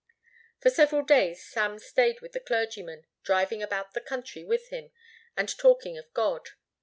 For 0.59 0.71
several 0.71 1.03
days 1.05 1.45
Sam 1.45 1.77
stayed 1.77 2.21
with 2.21 2.31
the 2.31 2.39
clergyman, 2.39 3.05
driving 3.21 3.61
about 3.61 3.93
the 3.93 4.01
country 4.01 4.43
with 4.43 4.69
him 4.69 4.89
and 5.37 5.47
talking 5.59 5.95
of 5.95 6.11
God. 6.11 6.49